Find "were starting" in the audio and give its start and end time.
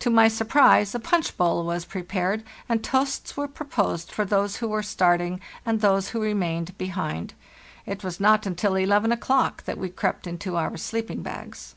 4.66-5.40